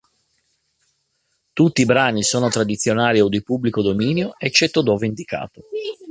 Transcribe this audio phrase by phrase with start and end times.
[1.53, 5.61] Tutti i brani sono tradizionali o di pubblico dominio, eccetto dove indicato.